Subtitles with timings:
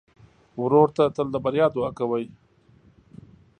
[0.61, 2.25] ورور ته تل د بریا دعا کوې.